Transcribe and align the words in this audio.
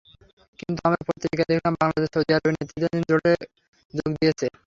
কিন্তু 0.59 0.79
আমরা 0.87 1.01
পত্রিকায় 1.07 1.49
দেখলাম 1.51 1.73
বাংলাদেশ 1.81 2.09
সৌদি 2.13 2.31
আরবের 2.33 2.53
নেতৃত্বাধীন 2.55 3.03
জোটে 3.09 3.33
যোগ 3.93 4.09
দিয়েছে। 4.17 4.47